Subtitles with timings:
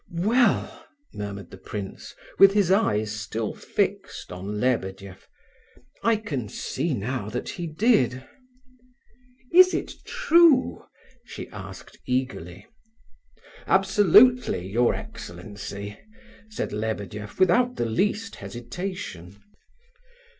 [0.15, 5.27] "Well," murmured the prince, with his eyes still fixed on Lebedeff,
[6.01, 8.27] "I can see now that he did."
[9.53, 10.85] "Is it true?"
[11.23, 12.65] she asked eagerly.
[13.67, 15.99] "Absolutely, your excellency,"
[16.49, 19.39] said Lebedeff, without the least hesitation.